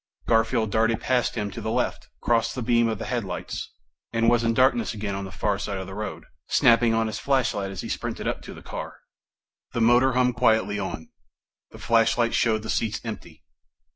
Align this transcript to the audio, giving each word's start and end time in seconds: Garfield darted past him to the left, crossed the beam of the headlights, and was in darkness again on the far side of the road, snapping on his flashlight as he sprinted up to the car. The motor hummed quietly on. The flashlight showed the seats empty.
Garfield 0.25 0.71
darted 0.71 0.99
past 0.99 1.35
him 1.35 1.51
to 1.51 1.61
the 1.61 1.69
left, 1.69 2.09
crossed 2.21 2.55
the 2.55 2.63
beam 2.63 2.87
of 2.87 2.97
the 2.97 3.05
headlights, 3.05 3.71
and 4.11 4.31
was 4.31 4.43
in 4.43 4.51
darkness 4.51 4.95
again 4.95 5.13
on 5.13 5.25
the 5.25 5.31
far 5.31 5.59
side 5.59 5.77
of 5.77 5.85
the 5.85 5.93
road, 5.93 6.25
snapping 6.47 6.91
on 6.91 7.05
his 7.05 7.19
flashlight 7.19 7.69
as 7.69 7.81
he 7.81 7.87
sprinted 7.87 8.27
up 8.27 8.41
to 8.41 8.55
the 8.55 8.63
car. 8.63 8.95
The 9.73 9.81
motor 9.81 10.13
hummed 10.13 10.35
quietly 10.37 10.79
on. 10.79 11.11
The 11.69 11.77
flashlight 11.77 12.33
showed 12.33 12.63
the 12.63 12.69
seats 12.71 12.99
empty. 13.03 13.43